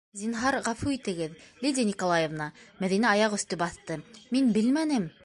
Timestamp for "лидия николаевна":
1.65-2.49